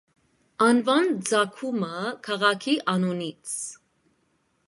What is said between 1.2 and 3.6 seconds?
ծագումը՝ քաղաքի անունից։